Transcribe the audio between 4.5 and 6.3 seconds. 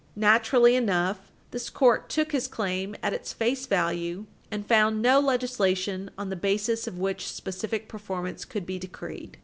found no legislation on